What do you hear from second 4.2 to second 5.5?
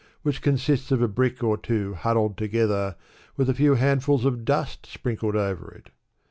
of dust sprinkled